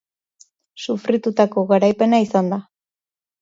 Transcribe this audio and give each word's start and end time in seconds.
Sufritutako 0.85 1.65
garaipena 1.73 2.21
izan 2.25 2.51
da. 2.55 2.59